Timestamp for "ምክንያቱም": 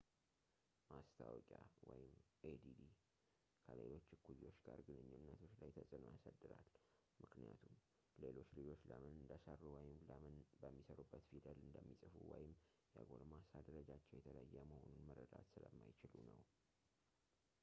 7.23-7.75